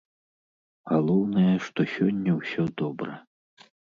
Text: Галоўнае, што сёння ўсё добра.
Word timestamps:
Галоўнае, 0.91 1.51
што 1.67 1.85
сёння 1.95 2.31
ўсё 2.39 2.63
добра. 2.83 3.13